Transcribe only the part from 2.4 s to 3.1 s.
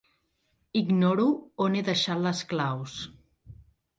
claus.